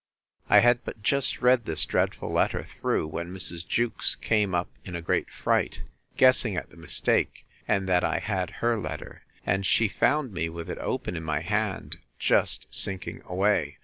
I 0.49 0.61
had 0.61 0.83
but 0.83 1.03
just 1.03 1.43
read 1.43 1.65
this 1.65 1.85
dreadful 1.85 2.31
letter 2.31 2.63
through, 2.63 3.05
when 3.05 3.31
Mrs. 3.31 3.67
Jewkes 3.67 4.15
came 4.15 4.55
up 4.55 4.71
in 4.83 4.95
a 4.95 5.01
great 5.03 5.29
fright, 5.29 5.83
guessing 6.17 6.55
at 6.57 6.71
the 6.71 6.75
mistake, 6.75 7.45
and 7.67 7.87
that 7.87 8.03
I 8.03 8.17
had 8.17 8.49
her 8.65 8.75
letter, 8.79 9.21
and 9.45 9.63
she 9.63 9.87
found 9.87 10.33
me 10.33 10.49
with 10.49 10.71
it 10.71 10.79
open 10.79 11.15
in 11.15 11.21
my 11.21 11.41
hand, 11.41 11.99
just 12.17 12.65
sinking 12.71 13.21
away. 13.27 13.77